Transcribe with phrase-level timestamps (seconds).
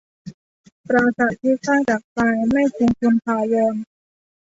[0.87, 3.75] ปราสาทที่สร้างจากทรายไม่คงทนถาวร